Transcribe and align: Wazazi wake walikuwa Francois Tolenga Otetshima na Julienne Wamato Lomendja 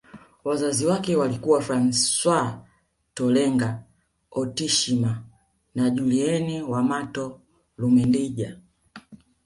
Wazazi 0.43 0.85
wake 0.85 1.15
walikuwa 1.15 1.61
Francois 1.61 2.29
Tolenga 3.13 3.83
Otetshima 4.31 5.23
na 5.75 5.89
Julienne 5.89 6.61
Wamato 6.61 7.41
Lomendja 7.77 8.59